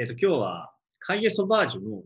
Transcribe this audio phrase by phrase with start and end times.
[0.00, 2.04] えっ、と、今日は、カイエ・ソバージュの、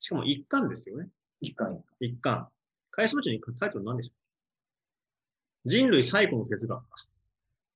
[0.00, 1.10] しかも一巻ですよね。
[1.42, 2.48] 一巻一巻。
[2.90, 6.96] カイエ・ソバージュの一巻、タイトル何でしたっけ人類最古の哲学か。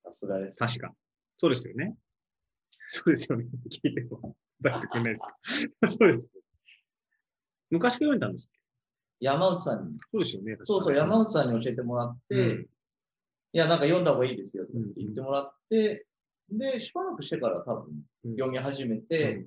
[0.02, 0.56] さすがです。
[0.56, 0.94] 確か。
[1.36, 1.94] そうですよね。
[2.88, 3.44] そうですよね。
[3.70, 5.92] 聞いても、答えてくれないですけど。
[5.92, 6.28] そうです。
[7.68, 8.60] 昔から読んだんですっ
[9.20, 10.56] 山内さんに、けそうですよね。
[10.64, 12.66] そうそう、山内さんに教えてもらって、うん
[13.52, 16.06] いや、なんか読んだ方がいいですよってうん言ってもらって、
[16.52, 19.46] で、しばらくしてから多分うん読み始めて、うん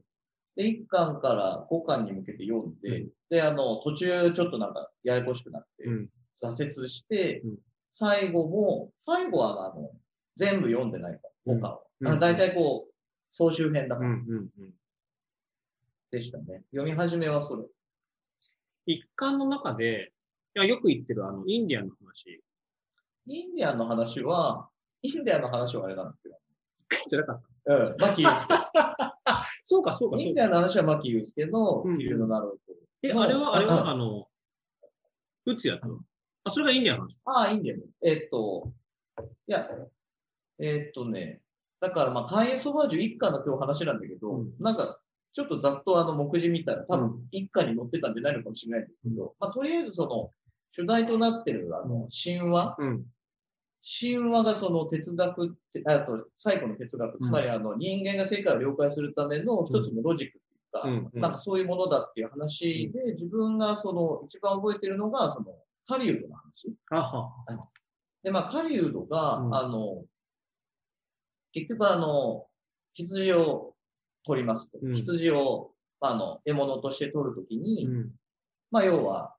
[0.56, 6.10] で、1巻から5巻に向けて読んで、うんで、あの、途中ちょっとなんかややこしくなって、うん。
[6.44, 7.58] 挫折して、うん
[7.96, 9.92] 最後も、最後はあの、
[10.36, 11.84] 全部読んでないから、5巻を。
[12.02, 12.94] うんあの大体こう、
[13.32, 14.26] 総集編だからうん。
[14.28, 14.50] うん。
[14.60, 14.74] うん。
[16.12, 16.64] でしたね。
[16.72, 17.64] 読み始めはそれ。
[18.86, 20.12] 一巻の中で、
[20.56, 22.44] いや、よく言ってるあの、インディアンの話。
[23.28, 24.70] インディアンの話は、
[25.02, 26.40] インディアンの話はあれなんですよ。
[27.10, 28.48] じゃなかっうん、牧祐介。
[28.48, 29.20] た。
[29.64, 30.20] そうか、そうか、そうか。
[30.22, 32.60] インディアンの話は牧祐介のうん気流のなる
[33.02, 34.28] え、のあれは、あれうんは、あの、
[35.46, 35.82] 打つやつ
[36.46, 37.18] あ、それがインディアンの話。
[37.26, 37.84] ああ、いいんだよね。
[38.02, 38.72] えっと、
[39.18, 39.70] いや、
[40.60, 41.42] えっとね、
[41.80, 45.00] だからまあ、カイエソバージュ一家の今日話なんだけど、うんなんか、
[45.34, 50.32] ちょっとざっとあの目次見たら多う分一家に載ってたんじゃないのかもしれないんですけど、まあ、とりあえずその、
[50.74, 53.06] 主題となってるあの、神話うん。
[53.84, 57.22] 神話がその哲学って、あと最後の哲学、うん。
[57.22, 65.48] つまりあの人間が世界を了解するための一つのロジックっていうか、なんかそういうものだっていう話で、自分がその一番覚えてるのが、その、
[65.86, 66.74] カリウドの話。
[68.24, 69.56] で、まあ、カリウドが、うん。
[69.56, 70.06] あの、
[71.52, 72.48] 結局あの、
[72.94, 73.76] 羊を
[74.26, 74.80] 取りますと。
[74.82, 74.96] うん。
[74.96, 78.12] 羊を、あの、獲物として取るときに、うん。
[78.72, 79.36] まあ、要は、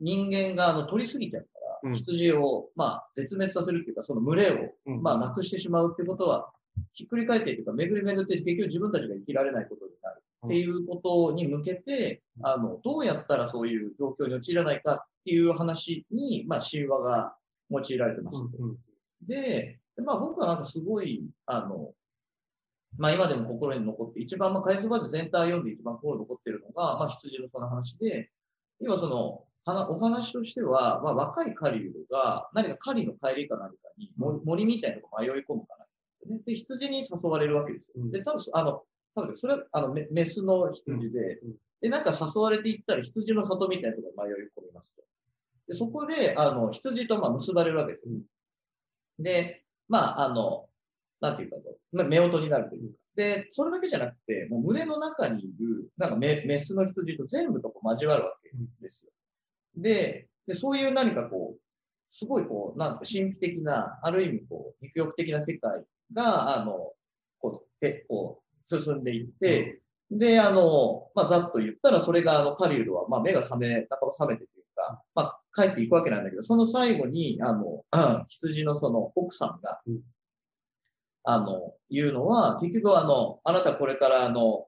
[0.00, 1.48] 人間があの取りすぎちゃう
[1.92, 6.50] 羊を、まあ、絶滅させるっていうか、その群れを、うんまあ、なくしてしまうっていうことは、
[6.92, 17.36] ひっくり返っていうか、巡り巡って結局自分たちが生きられないことになるっていうことに向けて、あの、どうやったらそういう状況に陥らないかっていう話に、まあ、神話が
[17.70, 18.56] 用いられてまして。
[18.58, 18.76] うん。
[19.26, 21.92] で、でまあ僕はなんかすごい、あの、
[22.96, 28.30] まあ今でも心に残って、一番、まあカイスバーズ全体を読んで一番心に残ってるのが、まあ羊のその話で、
[28.80, 36.40] 今その、話お話としては、まあ若い狩人が何か狩りの帰りか何かに森森みたいなとこ迷い込むかな、ね。
[36.46, 37.94] で、羊に誘われるわけですよ。
[37.96, 38.82] うんで、多分あの、
[39.14, 41.54] 多分それはあのメメスの羊で、うん
[41.84, 45.02] で、なんか誘われていったら羊の里みたいなところに迷い込みますと。
[45.68, 48.14] で、そこで、あの、羊とまあ結ばれるわけですよ。
[49.18, 50.66] で、まあ、あの、
[51.20, 52.98] なんていうかと、まあ、夫婦になるというか。
[53.16, 59.12] で、それだけじゃなくて、もう群れの中にいる、なんかメメスの羊と全部とこう交わるわけですよ。
[59.76, 61.60] で、で、そういう何かこう、
[62.10, 66.92] すごいこう、なんか神秘的な、ある意味こう、肉欲的な世界が、あの、
[67.40, 69.80] こう、でこう、進んでいって、
[70.10, 80.00] で、あの、まあ、ざっと言ったら、それが、あの、カリウドは、まあ、目が覚め、半ば覚めてというか、まあ、帰っていくわけなんだけど、その最後に、あの、う ん羊のその奥さんが、うん。
[81.24, 84.66] あの、言うのは、結局あの、あなたこれからあの、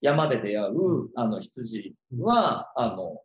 [0.00, 3.20] 山で出会う、あの、羊は、あの、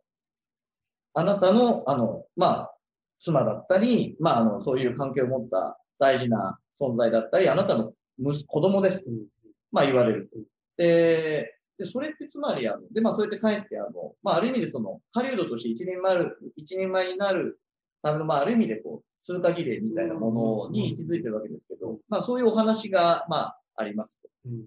[1.14, 2.74] あなたの、あの、まあ、
[3.18, 9.04] 妻だったり、まあ、あの、そういう関係を持った大事な存在だったり、あなたの息子供です。
[9.06, 9.26] うん
[9.72, 10.30] まあ、言われる。
[10.76, 17.58] で、で、それってつまり、あの、で、まあ、そうやって帰って、あの、まあ、ある意味でその、狩人として一人前る、一人前になる
[18.02, 24.20] ための、まあ、ある意味でこう、通過儀礼みたいなものに位置づいてるわけですけど、まあ、そういうお話が、まあ、あります。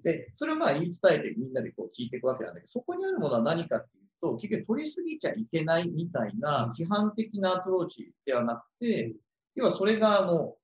[0.04, 9.14] で、それをまあ言い伝えてみんなでこう聞いていくわけなんだけど、そこにあるものは何かっていうと、結局取りすぎちゃいけないみたいな規範的なアプローチではなくて、
[9.56, 10.56] 要はそれがあの、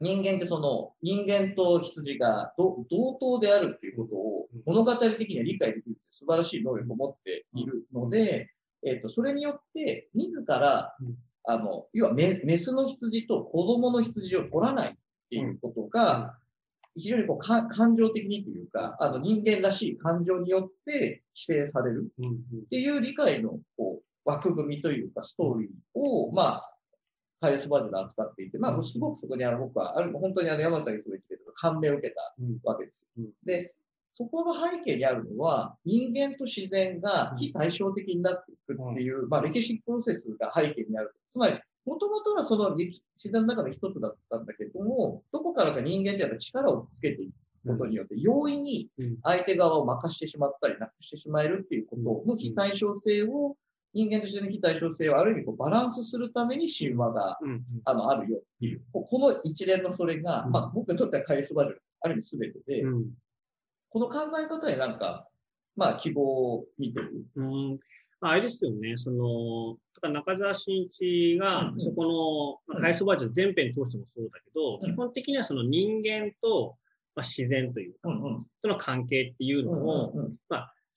[0.00, 8.50] 人間ってその人間と羊がど同等であるっていうことを物語的には理解できるって素晴らしい能力を持っているので、
[8.82, 11.14] えっ、と、それによって自らうん、
[11.44, 14.94] あの、要はメメスの羊と子供の羊を取らないっ
[15.28, 16.38] ていうことが、
[17.00, 22.12] 非常にこうか感情的にというか、あの人間らしい感情によって規制される。
[22.18, 26.70] っていう理解のこう枠組みというかストーリーを、まあ、
[27.40, 32.58] ハイエスバージョンで扱っていて、まあ、すごくそこにあの僕は、ある本当にあの山崎さん言ってた感銘を受けたうん。
[32.62, 33.30] わけですうん。
[33.44, 33.74] で、
[34.12, 41.14] そこの背景にあるのは、人間と自然が非対照的になっていくっていう、まあ、歴史プロセスが背景にある。
[41.32, 47.32] つまり、もともとはその歴自然の中の一つだったんだけども、どこからか人間ってやっぱ力をつけていく
[47.66, 53.56] ことによって、容易にうん相手側を任してしまったり、なくしてしまえるっていうことの非対称性を、
[53.92, 57.64] 人間と自然の非対称性をある意味こうバランスするために神話がうん。
[57.84, 63.10] あのあるよっていう、ここの一連のそれが、うんまあ、僕にとっては返すばるある意味全てで、うん。
[63.88, 65.26] この考え方になんか、
[65.76, 67.24] まあ、希望を見てる？
[67.34, 67.78] うん。
[68.20, 76.76] まあ、あれですよね、その、だから中澤慎一がそこの、うんハイスバージョン全編通してもそうだけど、うん基本的にはその人間と、
[77.14, 78.46] まあ、自然というか、うんうん。
[78.62, 80.36] その関係っていうのを、うんうん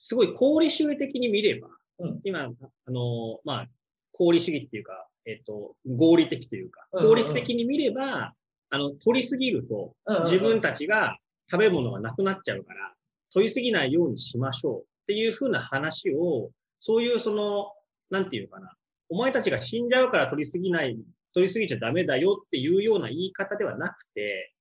[0.06, 1.70] すごい功利主義的に見れば、
[2.00, 3.68] うん今、あの、まあ、
[4.14, 8.34] 功利主義っていうか、えっと、合理的というか、効率的に見れば、
[8.70, 9.96] あの、取りすぎると、
[10.26, 11.18] 自分たちが
[11.50, 12.94] 食べ物がなくなっちゃうから、
[13.34, 17.72] 取りすぎないようにしましょうっていうふうな話を、そういうその、
[18.10, 18.74] なんていうかな、
[19.14, 20.98] お前たちが死んじゃうから取りすぎない、
[21.36, 24.52] 取りすぎちゃダメだよっていうような言い方ではなくて、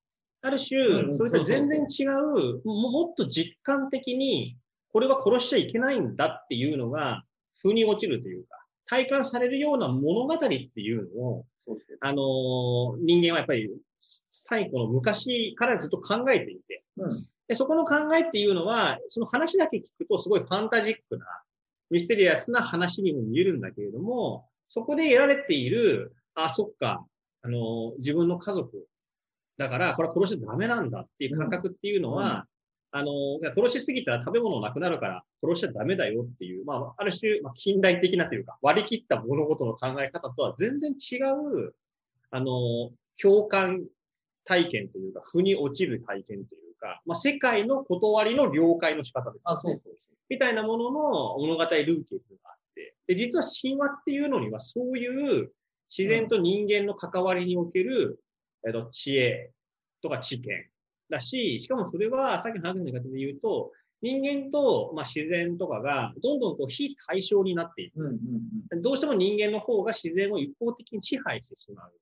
[0.43, 4.59] ある種、んそれと全然違う、ももっと実感的に、
[4.93, 7.23] これは殺しちゃいけないんだっていうのが、
[7.63, 11.47] 風に落ちるというか、体感されるような物語っていうのを、
[12.01, 13.71] あのー人間はやっぱり、
[14.33, 17.27] 最古の昔からずっと考えていて、うん。
[17.49, 21.25] でそこの考えっていうのは、その話だけ聞くとすごいファンタジックな、
[21.93, 27.05] ミステリアスな話にも見えるんだけれども、そこで得られている、あ、そっか、
[27.43, 28.87] あのー自分の家族、
[29.59, 32.47] だから、これは殺しちゃダメなんだっていう感覚っていうのは、
[32.91, 41.75] あのー殺しすぎたら食べ物なくなるから殺しちゃダメだよっていう、まあ、ある種、まあ、近代的なというか、割り切った物事の考え方とは全然違う、
[42.31, 42.91] あのー
[43.21, 43.85] 共感
[44.45, 49.43] 体験というか、腑に落ちる体験というか、まあ、世界の断りの了解の仕方です、ね。
[49.45, 49.95] あ、そうそう
[50.33, 55.53] みたいなものの物語ルーケっていうのがあって、で、実は神話っていうのにはそういう
[55.95, 58.19] 自然と人間の関わりにおける、
[58.67, 59.51] えっと、知恵
[60.01, 60.49] とか知見
[61.11, 68.01] だし、しかもそれはさっきの話の言い方で言うと、人間と、まあ、自然とかがどんどんこう非対称になっていく。
[68.01, 68.19] うんうん
[68.73, 68.83] うん。
[68.83, 71.93] どうしても人間の方が自然を一方的に支配してしまう。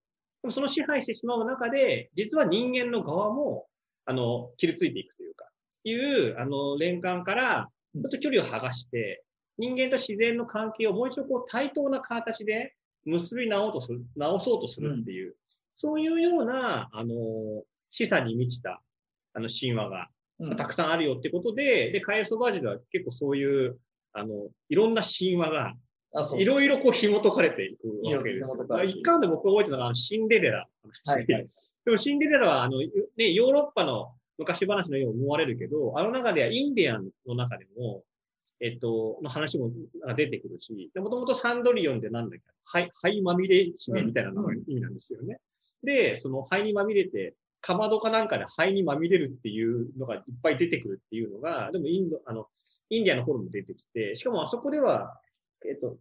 [0.42, 3.66] でもその支配してしまう中で、実は人間の側も、
[4.06, 5.46] あの、切りついていくというか、
[5.84, 9.24] いう、あの、連関から、ちょっと距離を剥がして、
[9.58, 15.34] 人間と自然の関係をもう一度こう対等な形で結び直とする、直そうとするっていう、
[15.74, 17.14] そういうような、あの、
[17.90, 18.80] 示唆に満ちた、
[19.34, 20.08] あの、神話が
[20.40, 20.56] うん。
[20.56, 23.78] たくさんあるよってことで、で、カエソバージでは結構そういう、
[24.12, 25.74] あの、いろんな神話が、
[26.36, 28.84] いろいろこう紐解かれていくわけですよ。
[28.84, 30.66] 一巻で僕が覚えてるのが、シンデレラ。
[31.06, 31.48] はいはい。
[31.84, 32.78] でもシンデレラは、あの、
[33.16, 38.02] ね、ヨーロッパの昔話のように思われるけど、あの中ではインディアンの中でも、
[38.58, 39.70] えっと、の話も
[40.16, 45.38] 出てくるし、もともとサンドリオンってなんだっけ、灰、灰まみれ姫みたいなのが意味なんですよね。
[45.82, 52.46] で、その灰にまみれて、かまどかなんかで灰にまみれるっていうのがいっぱい出てくるっていうのが、でもインド、あの、
[52.88, 55.20] インディアンの方も出てきて、しかもあそこでは、
[55.68, 55.98] えっと、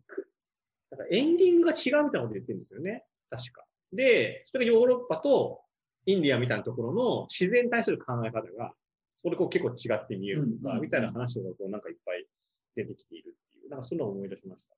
[0.92, 3.04] なんかエンディングが違うみたいなこと言ってるんですよね。
[3.30, 3.64] 確か。
[3.92, 5.62] で、それがヨーロッパと
[6.06, 8.74] インディアンみたいなところの自然に対する考え方が、
[9.22, 12.26] それこう結構違って見えるとか、みたいな話がこうなんかいっぱい
[12.76, 14.76] 出てきているっていう、なんかそういうのを思い出しました。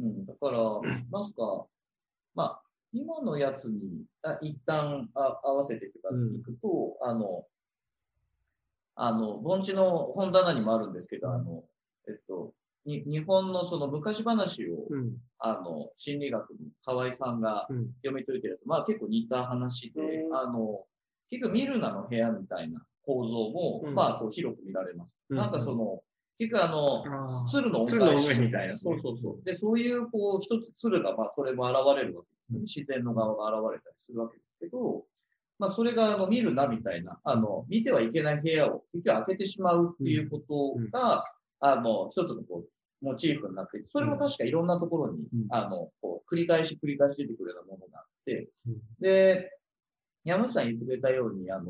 [0.00, 0.58] うん、だから、
[1.12, 1.66] なんか、
[2.34, 2.62] まあ、
[2.92, 7.44] 今のやつに、あ一旦あ合わせていくかうんいくと、あの、
[8.96, 11.64] あの、盆地の本棚にもあるんですけど、あの、
[12.08, 12.54] えっと、
[12.86, 15.16] に日本のその昔話を、うん。
[15.38, 17.86] あの、心理学の河合さんがうん。
[18.02, 20.84] 読み解いてると、まあ結構似た話で、うんあの、
[21.30, 25.18] 結局ミルナの部屋みたいな構造も、うんまあこう広く見られます。
[25.30, 26.02] うんなんかその、
[26.38, 28.76] 結局あの、あ鶴の恩返しみたいな。
[28.76, 29.44] そうそうそう。
[29.44, 35.04] で、そういう、こう、一つ鶴が、まあ、それも現れるわけです、自然の側が現れたりするわけですけど、
[35.58, 41.24] まあ、それが、あの、見るな、みたいな、あの、見てはいけない部屋を結局開けてしまうっていうことが、
[41.60, 42.68] あの、一つの、こう、
[43.04, 45.46] モチーフになってそれも確かいろんなところに、うん。
[45.50, 48.76] あの、こう、繰り返し繰り返し出てくるようなものがあって、うん。
[48.98, 49.50] で、
[50.24, 51.68] 山内さん言ってくれたように、あの、ち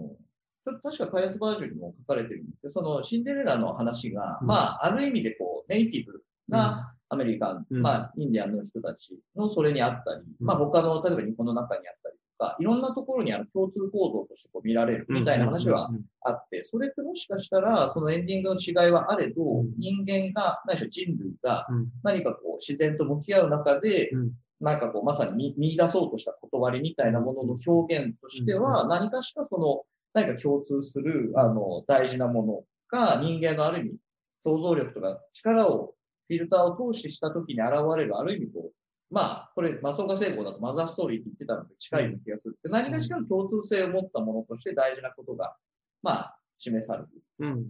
[0.68, 4.46] ょっと確か開発バージョンにも書かれてるんですけど、そのシンデレラの話が、うん。
[4.46, 7.82] まあ、ある意味でこう、ネイティブなアメリカン、うん。
[7.82, 21.88] まあ、インディアンの人たちのそれにあったり、まあ、他の、例えば日本の中にあったりとか、いろんなところにある共通構造としてこう見られるみたいな話はうんあって、それってもしかしたら、そのエンディングの違いはあれどうん、人間が、ないしは人類がうん。
[22.02, 29.82] 何かこう、自然と向き合う中でうん、なんかこう、まさに見見出そうとした断りみたいなものの表現としては、何かしらその、
[30.14, 33.96] 何か共通する、あの、大事なものが人間のある意味、
[34.40, 35.94] 想像力とか力を、
[36.28, 38.72] フィルターを通してしたときに現れる、ある意味こう、
[39.14, 45.56] まあ、これ、松岡聖子だとマザーストーリーって言ってたので近いような気がするんですけど、何かしらの共通性を持ったものとして大事なことが、
[46.02, 47.08] まあ、示される。
[47.38, 47.66] うん。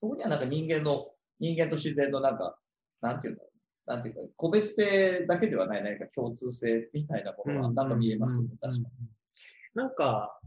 [0.00, 1.08] そこにはなんか人間の、
[1.40, 2.56] 人間と自然のなんか、
[3.00, 3.90] なんていうんだろう。
[3.90, 8.42] なんていうか、個別性だけではない何か共通性みたいなものがなんか見えます？
[8.42, 8.84] ね、確かに。
[9.74, 10.40] なんか、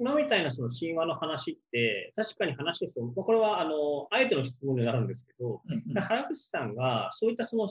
[0.00, 7.68] 今みたいなその神話の話って、確かに話ですと、まあこれはあの、あえての質問になるんですけど、うんうん原口さんがそういったその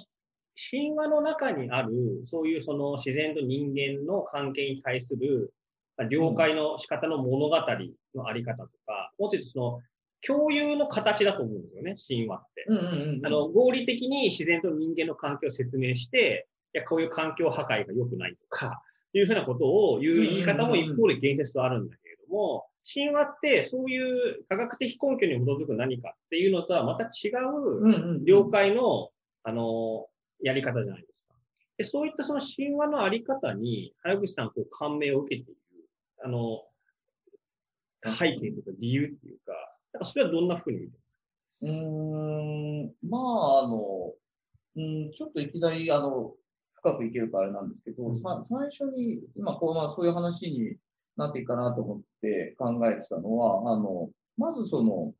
[0.72, 5.54] 神話の中にある、そういうその自然と人間の関係に対する
[5.98, 7.58] まあ了解の仕方の物語
[8.16, 9.82] のあり方とか、もっと言うとその
[10.26, 12.66] 共有の形だと思うんですよね、神話って。
[12.68, 12.84] うんうん
[13.18, 13.26] うん。
[13.26, 18.82] あの合理的に自然と人間の関係を説明して、いや、こういう環境破壊が良くないとか、
[19.14, 24.00] いうふうなことを言う言い方も一方で言説とあるんだけれども、神話ってそうい
[24.40, 28.24] う科学的根拠に基づく何かっていうのとはまた違う。
[28.26, 29.10] 了解の、
[29.44, 30.08] あの、
[30.41, 31.36] やり方じゃないですか。
[31.77, 35.60] でそういったその神話のあり方に、原口さん、こう、感銘を受けている、
[36.24, 36.63] あの、
[38.06, 39.53] 背景とか理由っていうか、
[39.94, 40.98] なんかそれはどんな風に見て
[41.62, 44.13] うーん、まあ、あの、
[44.75, 46.34] うん、ちょっといきなり、あの、
[46.75, 48.20] 深くいけるからあれなんですけど、うん。
[48.20, 50.77] さ最初に、今、こう、まあ、そういう話に
[51.15, 55.13] なっていいかなと思って考えてたのは、あの、まずその、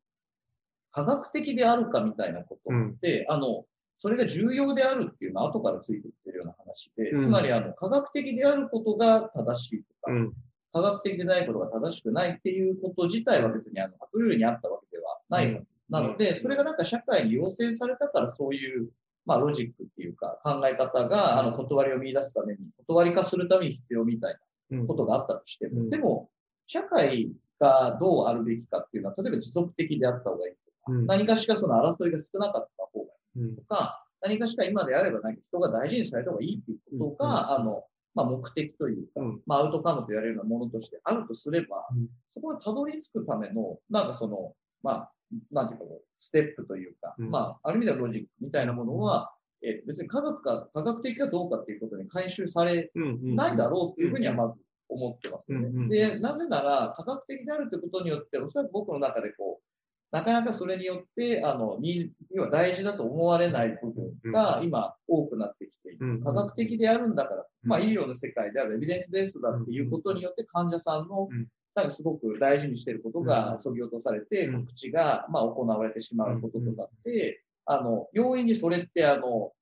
[0.92, 3.64] 科学的であるかみたいなことって、あの、
[4.00, 7.20] それが重要であるっていうのは後からついてきてるような話で、うん。
[7.20, 10.32] つまり、あの、科学的であることが正しいとか、うん。
[10.72, 15.74] 科学的でないことが正しくないっていうこと自体は別にあの、アクルールにあったわけではないはず。
[15.88, 18.90] なので、うんそれがなんか社会に要請されたからそういう、
[19.26, 24.36] まあロジックっていうか考え方が、あの、断りを見出すために、断り化するために必要みたい
[24.70, 24.80] うん。
[24.82, 25.90] なことがあったとしても、うん。
[25.90, 26.30] でも、
[26.66, 31.06] 社会がどうあるべきかっていうのは、例えば持続的であった方がいいとか、うん。
[31.06, 32.97] 何かしかその争いが少なかった方
[33.38, 33.56] がいいうん。
[33.56, 39.40] とか、何かしか今であれば何か人が大事にされた方がいいっていうことが、あの、まあ、目的というか、うん。
[39.46, 42.08] まあ、アウトカムと言われるようなものとしてあるとすれば、うん。
[42.28, 45.12] そこにたどり着くための、なんかその、まあ、
[45.52, 45.86] なんていうか
[46.18, 47.30] ステップというか、うん。
[47.30, 55.66] まあ、ある意味ではロジックみたいなものは、え別に科学か、科学的かどうかっていうことに回収されうんうんないだろうっていうふうにはまず思ってますよね。
[55.66, 59.67] うんうんで、なぜなら、科学的であるということによって、おそらく僕の中でこう、
[60.10, 66.24] なかなかそれによって、あの、に、要は大事だと思われない部分が今多くなってきていうんる。
[66.24, 74.60] 科学的であるんだから、まあうん医療の世界であるエビデンスベースだっていうことによって患者さんのうん、なんかすごく大事にしていることが削ぎ落とされて、うん。
[74.64, 79.52] 告知が、まあ行われてしまうこととかって、あの、容易にそれって、あの、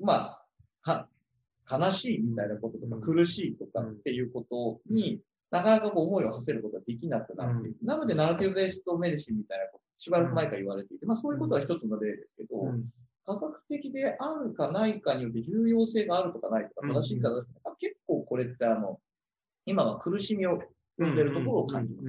[0.00, 0.44] まあ、
[0.82, 1.08] か、
[1.70, 3.02] 悲しいみたいなこととか、うん。
[3.02, 7.82] 苦しいとかっていうことに、なかなかこう思いを馳せることができなくなっていく。
[7.84, 12.84] なので、ナラティブベーストメディシンみたいなこと、しばらく前から言われていて、まあそういうことは一つの例ですけど、うん。
[13.24, 17.62] 科学的であるかないかによって重要性があるとかないとか、うん正しいか正しい。
[17.62, 18.98] か、結構これってあの、
[19.64, 20.60] 今は苦しみを
[20.98, 22.08] 生んでるところを感じます。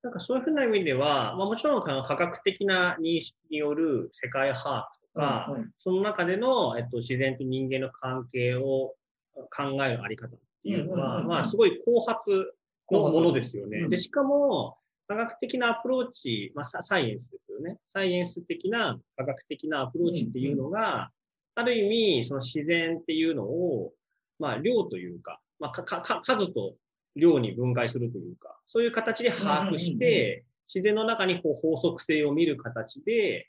[0.00, 5.70] なんかそういうふうな意味では、まあ、もちろん科学的な認識による世界把握とか、うんうん。
[5.78, 8.94] その中での、えっと、自然と人間の関係を
[9.34, 12.52] 考えるあり方っていうのは、まあ、すごい後発
[12.90, 13.80] のものですよね。
[13.80, 13.88] うん。
[13.88, 17.78] で、しかも、科学的なアプローチ、まあ、ササイエンスですよね。
[17.94, 21.10] サイエンス的な科学的なアプローチっていうのが、
[21.54, 23.92] ある意味、その自然っていうのを、
[24.38, 26.74] まあ、量というか、まあ、かかか数と
[27.16, 33.48] 量に分解するというか、そういう形で把握しうんうんうんうて、自然の中にこう法則性を見る形で、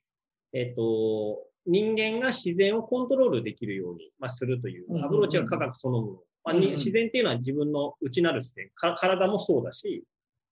[0.54, 5.06] えっと、人間が自然をコントロールできるように、まあ、するといううんうんうん。
[5.08, 6.20] アプローチが科学そのもの。
[6.46, 10.06] ま自然っていうのは自分の内なる自然、か体もそうだし、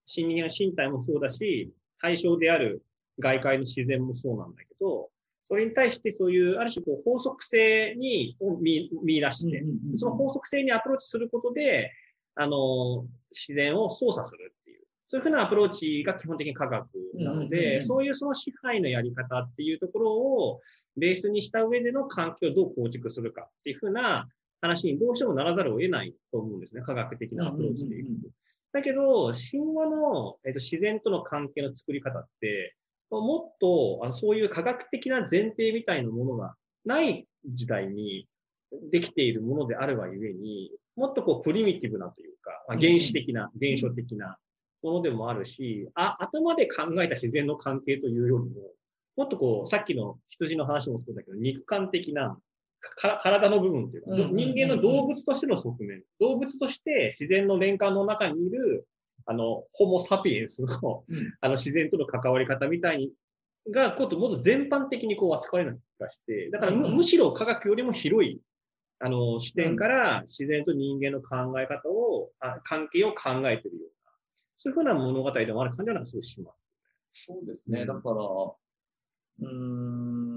[0.08, 2.82] 人間や身体もそうだし、対象である
[3.18, 5.10] 外界の自然もそうなんだけど、
[5.48, 9.62] それに対してそういう、ある種こう法則性にを見見出して、
[9.96, 11.92] その法則性にアプローチすることで、
[12.34, 20.60] あの、自然を操作するっていう、そういうふうなアプローチが基本的に科学なので、んそういうその支配のやり方っていうところを
[20.96, 24.26] ベースにした上での環境をどう構築するかっていうふうな
[24.62, 26.82] 話にどうしてもならざるを得ないと思うんですね。
[26.82, 28.28] 科学的なアプローチでいくと。
[28.72, 32.74] だけど、神話の、えっと、自然との関係の作り方って、
[33.10, 38.26] もっとあのそういう科学的な前提みたいなものがない時代に
[38.90, 44.36] できているものであるがゆえに、もっとこうプリミティブなというか、まあ、原始的な、原初的な
[44.82, 48.50] ものでもあるし、あ、頭で考えた自然の関係というよりも、
[49.16, 52.38] もっとこう、さっきの羊の話もそうだけど、肉感的な、か
[52.80, 58.86] 体の部分というか、人間の動物としての側面、動物として自然の連環の中にいる、
[59.26, 61.34] あの、ホモ・サピエンスの、うん。
[61.40, 63.12] あの、自然との関わり方みたいに、
[63.70, 68.40] が、こう、もっと全般的にこう扱われる気がして、だからむ,、しろ科学よりも広い、
[69.00, 74.12] あの、視点から自然と人間の考え方を、あ関係を考えているような、
[74.56, 77.24] そういうふうな物語でもある感じはなんかすごいします。
[77.26, 77.82] そうですね。
[77.82, 78.16] うんだから、
[79.40, 80.27] うーん、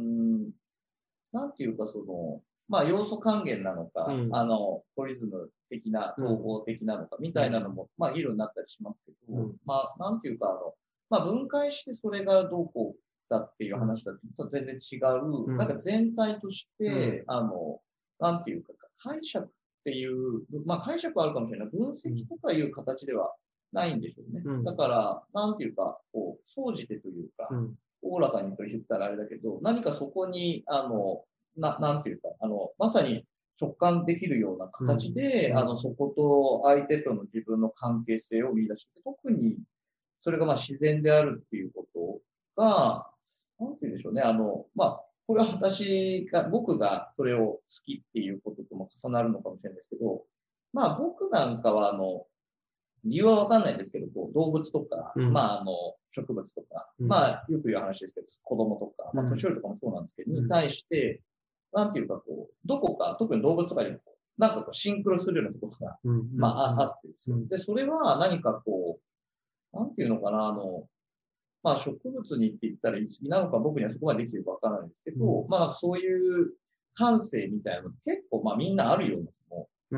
[1.32, 10.74] なんていうか、その、まあ、要素還元なのか、うんあの、トリズム的な、統合的なのか、みたいなのも、まあ、議論になったりしますけど、うんまあ、なんていうか、あの、
[11.10, 13.00] まあ、分解してそれがどうこう
[13.32, 16.86] だっていう話だと全然違う、うんなんか全体として、
[17.22, 17.80] うあの、
[18.20, 19.50] なんていうか、解釈っ
[19.84, 21.70] ていう、まあ解釈はあるかもしれない。
[21.70, 23.34] 分析とかいう形では
[23.72, 24.42] ないんでしょうね。
[24.46, 27.76] うんだから、なんていうか、こう、総じてというか、うん。
[28.02, 31.24] おおらかにと言ったらあれだけど、何かそこに、あの、
[31.58, 33.26] な、なんていうか、あの、まさに
[33.60, 35.58] 直感できるような形で、うん。
[35.58, 39.60] あの、そこと相手との自分の関係性を見出して、特に
[40.22, 43.08] それがまあ自然であるっていうことが、
[43.60, 50.24] なんて言うんでしょうね、あの、まあ、これは私が、僕がそれを好きっていうこととも重なるのかもしれないですけど、
[50.74, 52.26] まあ僕なんかはあの、
[53.04, 55.34] 理由はわかんないんですけど、こう動物とか、うん。
[55.34, 55.74] まああの、
[56.12, 57.08] 植物とか、うん。
[57.08, 60.44] まあよく言う話ですけど、子供とか、まあうん年寄りとかもそうなんですけど、うん。
[60.44, 61.22] に対して、
[61.74, 64.00] なんていうかこう、どこか、特に動物とかにも
[64.38, 66.30] なんかこうシンクロするようなところが、うん。
[66.36, 67.36] まあああってですよ。
[67.36, 67.48] うん。
[67.48, 69.00] で、それは何かこ
[69.74, 70.88] う、なんていうのかな、あの、
[71.64, 76.54] まあ植物にって言ったら言い過ぎなのか僕にはそこまでできてるかわからないんですけど、うまあそういう
[76.96, 79.41] 感性みたいなの結構まあみんなあるような気。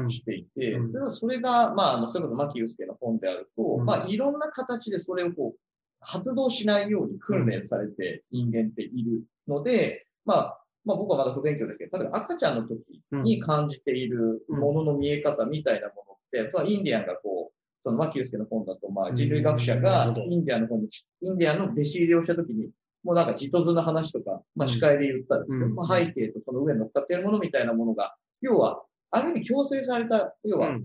[0.09, 1.11] していて、うん。
[1.11, 3.85] それが、まあ、あの、それこそ牧祐介の本であると、うん。
[3.85, 5.59] まあ、いろんな形でそれをこう、
[6.03, 20.89] 発動しないように訓練されて人間っているので、まあ、まあ僕はまだ不勉強ですけど、例えば赤ちゃんの時に感じているものの見え方みたいなものって、まあインディアンがこう、その牧祐介の本だと、まあ人類学者ながインディアンの本に、
[21.21, 22.69] インディアンの弟子入りをした時に、
[23.03, 25.75] もうなんか地図の話とか、まあ司会で言ったりですね、うん。
[25.75, 28.83] まあ背景とその上に乗っかっているものみたいなものが、要は、
[29.13, 30.77] ある意味強制された、要は。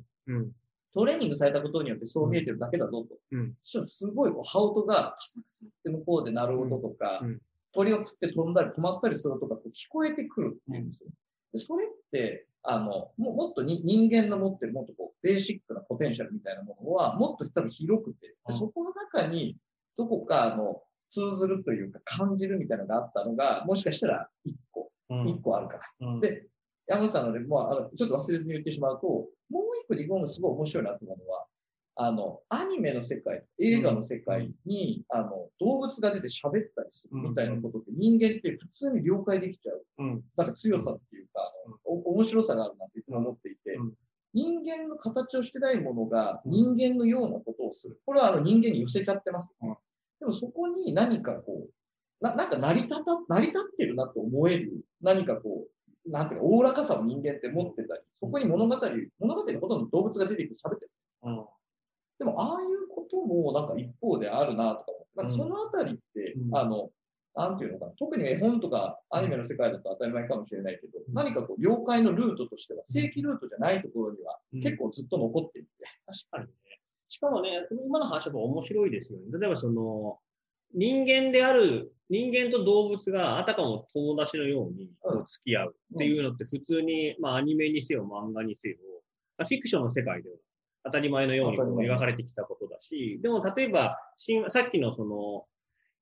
[0.94, 3.18] トレーニングされたことによってそう見えてるだけだぞと。
[3.32, 7.40] うんすごいこう羽音がカサカサって向こうで鳴る音とか、うんうん
[7.74, 11.10] 鳥を食って飛んだり止まったりする音がこう聞こえてくるっていうんですよ。
[11.52, 19.56] でそれって、あの、ももっとに人間の持ってるもっとこうベーシックなポテンシャルみたいなものはもっと多分広くて、そこの中に
[19.98, 26.08] どこかあの通ずるというか感じるみたいなのがあったのが、もしかしたら一個、うん一個あるから。
[26.08, 26.46] うんで、
[26.88, 31.44] 山本さんので、まあ、あのちょっと忘れずに言ってしまうと、もう一個日本がすごい面白いなと思うのは、
[32.00, 39.84] あの、アニメの世界、映画の世界に、あの、動物が出て喋ったりするみたいなことって人間って普通に了解できちゃう。
[39.98, 40.22] うん。
[40.36, 43.92] なんか強さっていうか、あのお面白さがあるなっていつも思っていて、うん
[44.34, 47.98] 人間の形をしてないものが人間のようなことをする。
[48.04, 49.48] これはあの人間に寄せちゃってます
[50.20, 55.57] でもそこに何かこう、ななんか成り立た、成り立ってるなと思える、何かこう、
[56.10, 58.76] なんていうか、おおらかさを人間って持ってたり、そこに物語、
[59.18, 60.90] 物語のほとんど動物が出てきて喋ってる。
[61.24, 61.46] うん。
[62.18, 66.90] でも、ああいうこともなんか一方であるなとかなんかそのあたりって、うんあの、
[67.34, 75.68] なんていうのかな、特に絵本とかアニメの世界だと当たり前かもしれないけど、うん何かこう、了解のルートとしては、正規ルートじゃないところにはうん結構ずっと残っていて、
[76.06, 76.52] 確かにね。
[77.08, 79.38] しかもね、今の話は面白いですよね。
[79.38, 80.18] 例えばその、
[80.74, 84.90] 人間である、人間と動物があたかも友達のように
[85.28, 88.76] 付き合うっていうのって普通に、まあアニメにせよ漫画にせよ、
[89.36, 90.36] まあフィクションの世界では
[90.84, 93.98] 当たり前のように描かれてきたことだし、でも例えば、
[94.48, 95.44] さっきのその、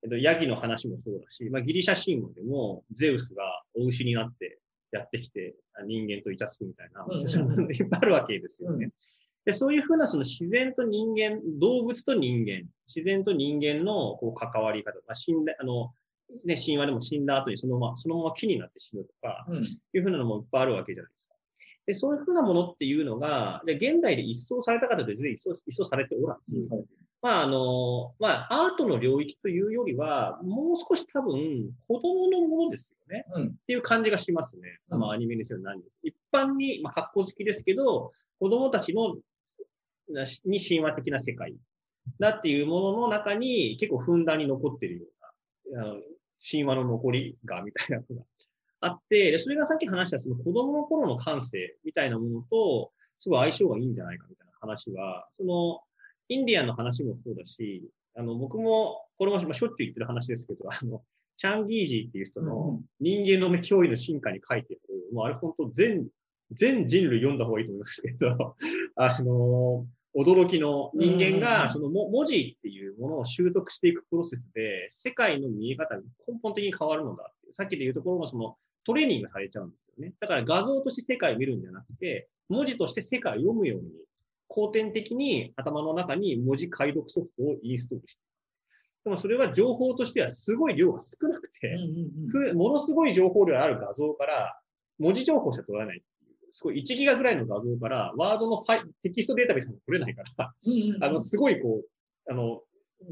[0.02, 3.42] えっと、ヤギの話もそうだし、まあギリシャ神話でもゼウスが
[3.76, 4.58] お牛になって
[4.92, 7.12] やってきてあ人間とイチャつくみたいな、うん。
[7.12, 8.90] う んいっぱいあるわけですよね。
[9.46, 15.92] で、そういうふうなその自然と人間、動物と人間、自然と人間のこう関わり方、まあ、死んだ、あの、
[16.44, 19.64] ね、神話でも死んだ後にそのまま、そのまま木になって死ぬとか、うん。
[19.64, 21.34] いうふうなのもいっぱいあるわけじゃないですか。
[21.86, 26.68] で、そういうふうなものっていうのが、で現代で一掃された方で全然一掃一掃されておらず、
[27.22, 33.24] まあ、あの、まあ、アートの領域というよりは、もう少し多分、子供のものですよね。
[33.34, 33.46] うん。
[33.46, 34.80] っていう感じがしますね。
[34.90, 35.92] うんまあ、アニメにせよ何です。
[36.02, 39.16] 一般に、まあ、格好好きですけど、子供たちの、
[40.44, 41.54] に神話的な世界
[42.18, 45.04] だっていうものの中に結構ふんだんに残ってるよ
[45.70, 45.94] うな、あの
[46.50, 48.22] 神話の残りがみたいなのが
[48.80, 55.80] あって、でそれがさっき話したその子供の頃の感性みたいなものと、すごい相性がいいんじゃないかみたいな話は、その、
[56.28, 61.02] インディアンの話もそうだし、あの、僕も、これもまあしょっちゅう言ってる話ですけど、あの、
[61.36, 62.84] チャンギージーっていう人うんうのん。
[63.00, 66.06] 人間の脅威の進化に書いてある、もうあれ本当全、
[66.50, 68.56] 全人類読んだ方がいいと思いますけど、
[68.96, 69.86] あの
[70.16, 77.54] 驚きの人間が、そのも文字っていうものを習得していくプロセスで、世界の見え方が根本的に変わるのだっていう。
[77.54, 80.14] さっきで言うところのそのトレーニングされちゃうんですよね。
[80.20, 83.90] だから画像として世界を見るんじゃなくて、文字として世界を読むように、
[84.48, 88.20] 後天的に頭の中に文字解読ソフトをインストールして
[89.06, 91.78] でもそれは情報としてはすごい量が少なくて、
[92.28, 94.60] ふものすごい情報量ある画像から、
[94.98, 96.02] 文字情報しか取らない。
[96.56, 100.54] すごい1ギガぐらいの画像から、ワードのファイテキストデータベースも取れないからさ、
[101.02, 102.62] あの、すごいこう、あの、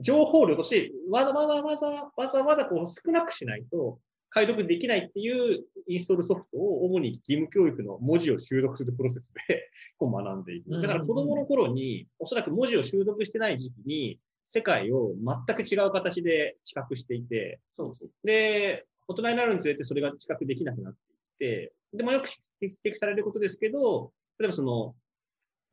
[0.01, 3.99] 情報量としてわざわざわざわざわざこう少なくしないと
[4.31, 10.71] 解読できないっていうインストールソフトを主に義務教育の文字を習得するプロセスで こう学んでいく。
[10.81, 15.13] だから子供の頃におそらく文字を習得してない時期に世界を
[15.47, 18.11] 全く違う形で知覚していて、そうそう。
[18.27, 20.95] で、大人になるにつれてそれが知覚できなくなっ
[21.39, 22.29] ていって、でもよく
[22.61, 24.95] 指摘されることですけど、例えばその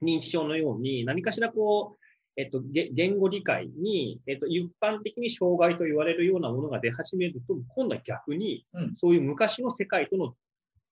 [0.01, 2.01] 認知症のように何かしらこう、
[2.37, 10.33] えっと、言語理解に、えっと、一般的に障害と言われるようなものが出始めると、今度は逆に、そういう昔の世界との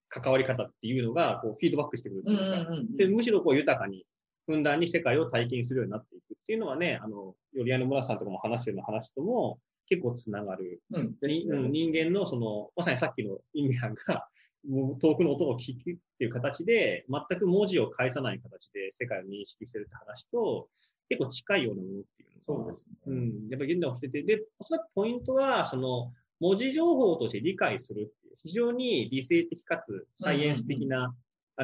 [0.08, 2.66] 関わり方っていうのが、こう、フィードバックしてくるというか、
[2.96, 4.04] で、むしろこう、豊かに、
[4.46, 10.82] ふんだんに世界を体験するようになっていくっていうのはね、あの、よりあの村さんとかも話してるような話とも結構つながる。
[10.90, 14.28] うん、人間のその、まさにさっきのインディアンが、
[14.68, 20.68] 遠くの音を聞くっていう形で、全く文字を返さない形で世界を認識してるって話と、
[21.08, 22.94] 結構近いようなものっていうのが、そうですね。
[23.06, 23.48] うん。
[23.50, 31.14] やっぱり現代起きてて、で、おそらくポイントは、その、文字情報として理解するっていう、非常に理性的かつサイエンス的な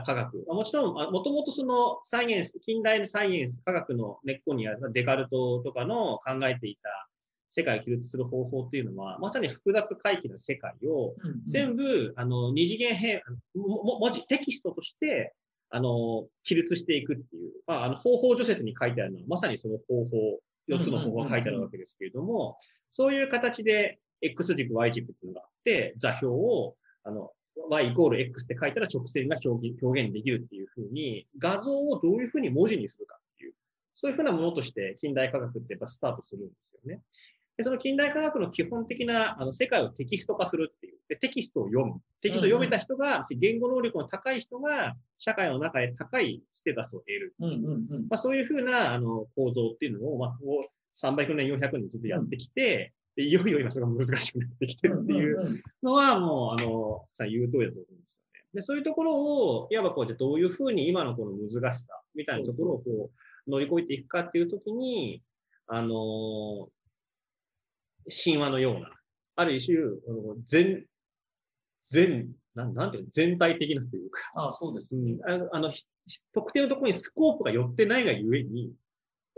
[0.04, 0.44] 科学。
[0.48, 7.06] もちろん、もともとそのサイエンス、近代のサイエンス、科学の根っこにあるデカルトとかの考えていた
[7.57, 11.14] 世界を記述する方法っていうのは、まさに複雑回帰の世界を
[11.47, 13.23] 全部、あの、二次元変、
[13.55, 15.35] 文字、テキストとして
[15.71, 20.38] あの、記述していくっていう、まあ、あの、方法除説に書いてあるのは、まさにその方法、
[20.69, 22.59] 4つの方法が書いてあるわけですけれども、
[22.92, 27.31] そういう形で X 軸、Y 軸っていうのがあって、座標を、あの、
[27.69, 33.55] y イコール x って書いたら直線が表現表現できるっていうふうに、画像をどういうふうに文字にするかっていう、
[33.95, 37.01] そういうふうなものとして近代科学ってやっぱスタートするんですよね。
[37.57, 40.99] で、その近代科学の基本的なあの世界をテキスト化するっていう。
[41.09, 42.01] で、テキストを読む。
[42.21, 47.35] テキストを読めた人が、うんうん、言語能力の高い人が、社会の中で高いステータスを得る。
[47.40, 55.49] うんうんうんまあ、そういうふうなあの構造っていうのを、まあ、こう300年、400年ずっとやってきて、うん、でいよいよ今それが難しくなってきてるっていう
[55.83, 58.45] のは、もう、あの、さ言う通りだと思うんですよね。
[58.53, 63.11] で、そういうところを、いわばこう、じゃどういうふうに今のこの難しさみたいなところをこ
[63.47, 65.23] う、乗り越えていくかっていうときに、
[65.69, 66.69] あの、
[68.11, 68.90] 神話のような、
[69.37, 69.77] ある種、
[70.47, 70.85] 全、
[71.83, 75.73] 全、なんなんていうの、全体的なというか、ああそうです、うん、あのあの
[76.33, 78.73] 特定のところにスコープが寄ってないがゆえに、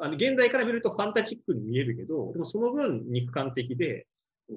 [0.00, 4.06] あの現在から見るとファンタジックに見えるけど、でもその分肉感的で、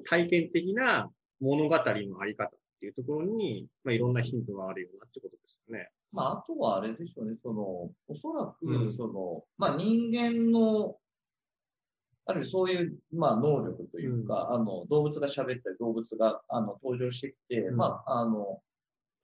[0.05, 1.09] 体験的な
[1.41, 5.89] 物語のあり方っていうところに、まあ、いろんなヒントがあるようなってことですよね。
[6.11, 10.97] まあ、あとはあれでしょうね、その、おそらく、その、うん、まあ人間の
[12.25, 18.61] あるそういう、まあ、能力というか、うん、あの、動物が喋ったり、動物が、あの、登場してきて、うん、まあ、あの、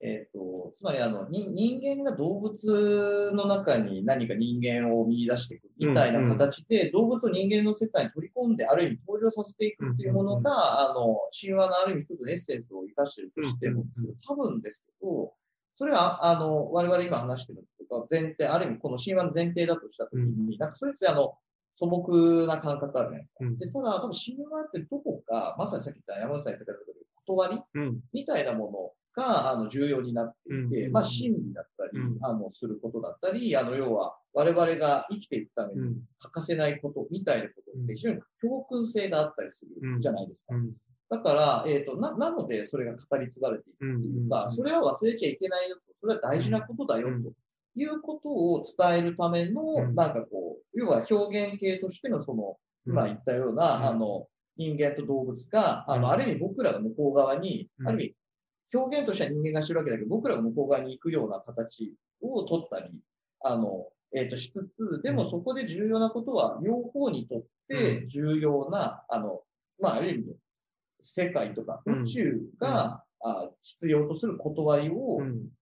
[0.00, 13.86] えっ、ー、と、つまり、あの、に、人間が動物の中に何か人間を見出していくみたいな形で、動物を人間の世界に取り込んで、ある意味登場させていくっていうものが、あの、神話のある意味一つのエッセンスを生かしているとしても、
[14.28, 15.32] 多分ですけど、
[15.74, 21.34] それは、あの、我々今話してるとか、前提、ある意味この神話の前提だとしたときに、なんかそれってあの、
[21.78, 23.36] 素朴な感覚あるじゃないですか。
[23.42, 26.72] うん、でただ、多分神話ってどこか、まさにさっき言った山本さん言ってた
[27.24, 31.90] 断り、うん、みたいなものがあの重要になっていて、うん、まあ、真理だったり、
[32.22, 40.54] あのすることだったり、あの要は我々が生きていくために欠かせないことみたいなことって非常に教訓性があったりするじゃないですか。
[41.10, 47.32] だから、えっ、ー、とな、なのでそれが語り継がれていくっていうか、それは忘れちゃいけないよと、それは大事なことだよと
[47.76, 50.47] いうことを伝えるための、なんかこう、
[50.78, 58.06] 要は表現系としてのその、今言ったような、あの、人間と動物が、あの、ある意味僕らが向こう側に、ある意
[58.72, 62.92] 味、表現としては人間がしてるわけだけど、僕らが向こう側に行くような形を取ったり、
[63.40, 69.42] あの、えっ、ー、と、しつつ、でもそこで重要なことは、両方にとって重要な、あの、
[69.80, 70.36] まあ、ある意味、
[71.02, 75.18] 世界とか宇宙が、あ必要とする断りを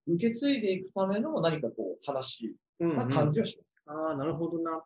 [0.07, 3.66] 受け継いでいくための何かこう話な感じはします。
[3.87, 4.83] ああ、なるほどな。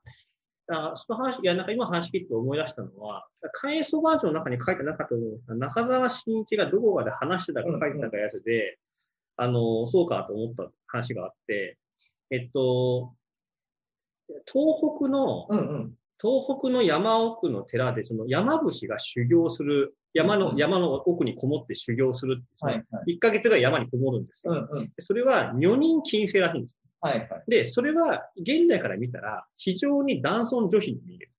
[0.69, 8.77] あその話、いや、なんか今話聞いて思い出したのは、関越バージョンの中に書いてなかったと思うんですが、中澤慎一がどこかで話してたか書いてたかやつで、
[9.37, 11.77] うんうん、あの、そうかと思った話があって、
[12.29, 13.13] えっと、
[14.51, 22.43] 東北の、うんうん、東北の山奥の寺で、その山伏が修行する山の、山の奥にこもって修行する、ね。
[22.59, 24.67] はいはい、1ヶ月ぐらい山にこもるんですよ。
[24.71, 26.80] うんうん、それは女人禁制らしいんです。
[27.01, 31.31] はいはい、で、それは現代から見たら非常に男尊女卑に見える。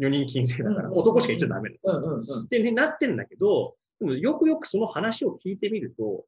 [0.00, 1.76] 女人禁制だから、男しか言っちゃダメだ。
[2.50, 6.24] で、ね、なってんだけど、でもよくよくその話を聞いてみると、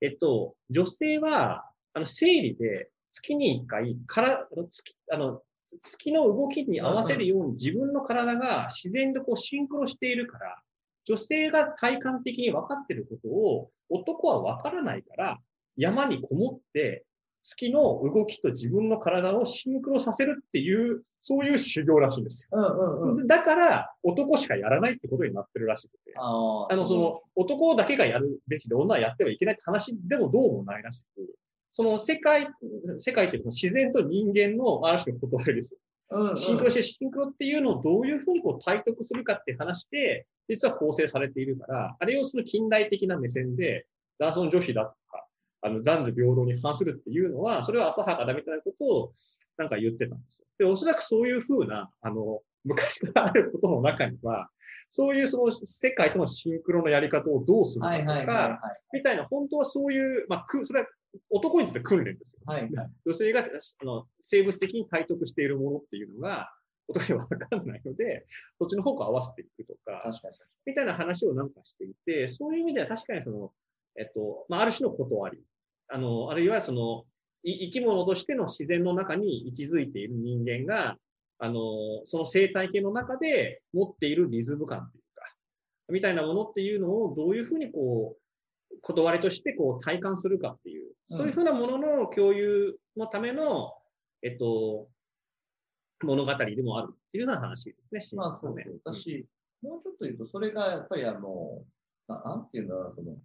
[0.00, 5.42] えっと、女性は、あの、生理で月に1回、から、月、あの、
[5.80, 10.58] 月の動きに合わせるように自分の体が自然とこうシンクロしているから、
[11.04, 15.38] 女性が体感的に分かっていることを男は分からないから、
[15.76, 17.04] 山にこもって
[17.46, 22.58] 月の動きと自分の体をシンクロさせるっていう、そういう修行らしいんですよ。
[22.58, 23.26] うんうんうん。
[23.26, 26.14] だから男しかやらないってことになってるらしくて。
[26.16, 31.36] ああの、その、男だけがやるべきで女はやってはいけないって話でもどうもないらしく、
[31.70, 32.48] その世界、
[32.96, 35.78] 世界っていうのは自然と人間のある種の断りですよ。
[36.12, 43.86] うんうん、シンクロしてシンクロっていうのをどういうふうにこう体得するかって話で、実は構成されているから、あれをその近代的な目線で、
[44.18, 44.96] 男尊女卑だとか、
[45.64, 49.12] あの男女平等に反するっていうのは、それは浅はかだみたいなことを
[49.56, 50.46] なんか言ってたんですよ。
[50.58, 54.50] で、おそらくそういうふうな、あの、昔からあることの中には、
[54.90, 58.60] そういうその世界とのシンクロのやり方をどうするかとか、。
[58.92, 60.86] みたいな、本当はそういう、まあ、くそれは
[61.30, 62.42] 男にとって訓練ですよ。
[62.44, 62.70] はいはい。
[63.06, 66.50] 女性があの生物的に体得しているものっていうのが、
[66.88, 68.26] 男には分かんないので、
[68.58, 70.34] そっちの方向合わせていくとか、確かに。
[70.66, 73.52] みたいな話をなんかしていて、そういう意味では確かにその、
[73.96, 75.38] えっと、まあ、ある種の断り、
[75.94, 77.04] あの、あるいはその、
[77.44, 80.96] い生き物としての自然の中に位置づいている人間が、
[81.38, 81.60] あの、
[82.06, 85.22] その生態系の中で持っているリズム感というか、
[85.88, 93.74] みたいなものっていうのをどういうふうにこう、断りとしてこう体感するかっていう、うんそういうふうなものの共有のための、
[94.22, 94.88] えっと、
[96.02, 98.18] 物語でもあるっていうような話ですね。
[98.18, 98.80] まあそうねそう。
[98.84, 99.26] だし、
[99.62, 101.62] もうちょっと言うと、それがやっぱりあの、
[102.08, 103.16] ななんていうんだろうな、その、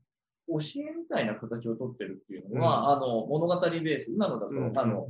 [0.49, 4.77] 教えみたいな形をとってるっていうのは、あの、物語ベース、今のだと、うん。
[4.77, 5.07] あの、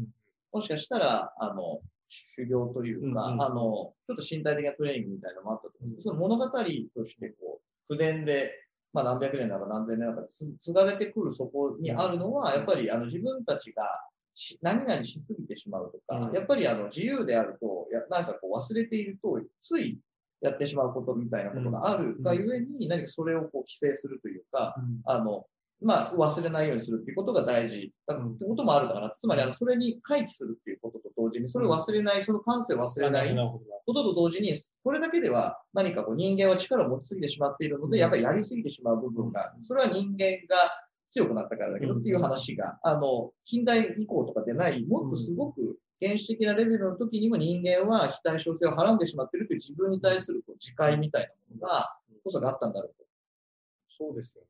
[0.51, 3.41] もしかしたら、あの、修行というか、うんうん。
[3.41, 6.03] あの、ちょっと身体的なトレーニングみたいなのもあったと思うんです。
[6.03, 8.51] けど、その物語として、こう、不伝で、
[8.91, 13.83] まあ何百年なのか何千年なのかつ継がれてくるそこにあるのは、やっぱりあの自分たちが
[14.33, 16.33] し何々しすぎてしまうとか、うん。
[16.33, 19.99] やっぱりあの自由であると、やなんかこう忘れていると、つい
[20.41, 24.75] やってしまうことみたいなことがあるがゆえに、何かそれをこう規制するというか、
[25.05, 25.45] あの、
[25.81, 29.15] まあ、忘れないようにするっていうことが大事だってこともあるのかな。
[29.19, 33.33] つまり、あの、それに回帰するっていうことと同時に、それを忘れない、その感性を忘れない。
[33.85, 40.69] ことと同時に、これだけでは何かこう人間は力を持ちすぎてしまっているので、やっぱりやりすぎてしまう部分が、それは人間が
[41.11, 53.05] 強くなったからだけどっていう話が、あの、近代以降とかでない、もっとすごく原始的なレベルの時にも人間は非対称性をはらんでしまっているという自分に対するこう自戒みたいなものが、こそがあったんだろうと。
[53.97, 54.43] そうですよ